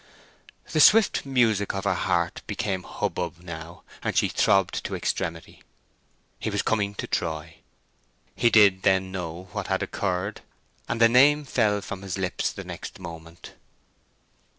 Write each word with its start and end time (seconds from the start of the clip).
The 0.71 0.79
swift 0.79 1.27
music 1.27 1.75
of 1.75 1.83
her 1.83 1.93
heart 1.93 2.41
became 2.47 2.81
hubbub 2.81 3.37
now, 3.37 3.83
and 4.01 4.17
she 4.17 4.29
throbbed 4.29 4.83
to 4.85 4.95
extremity. 4.95 5.61
He 6.39 6.49
was 6.49 6.63
coming 6.63 6.95
to 6.95 7.05
Troy. 7.05 7.57
He 8.35 8.49
did 8.49 8.81
then 8.81 9.11
know 9.11 9.47
what 9.51 9.67
had 9.67 9.83
occurred! 9.83 10.41
And 10.89 10.99
the 10.99 11.07
name 11.07 11.45
fell 11.45 11.81
from 11.81 12.01
his 12.01 12.17
lips 12.17 12.51
the 12.51 12.63
next 12.63 12.97
moment. 12.97 13.53